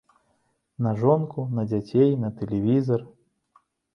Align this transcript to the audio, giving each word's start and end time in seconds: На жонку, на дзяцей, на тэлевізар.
На 0.85 0.93
жонку, 1.01 1.41
на 1.59 1.65
дзяцей, 1.69 2.09
на 2.23 2.29
тэлевізар. 2.41 3.01